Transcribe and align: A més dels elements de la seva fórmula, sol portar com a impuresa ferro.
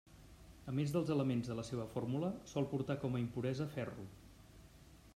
A 0.71 0.73
més 0.77 0.93
dels 0.95 1.11
elements 1.15 1.51
de 1.51 1.59
la 1.59 1.67
seva 1.69 1.87
fórmula, 1.93 2.33
sol 2.55 2.69
portar 2.75 2.99
com 3.07 3.19
a 3.21 3.25
impuresa 3.29 3.71
ferro. 3.79 4.11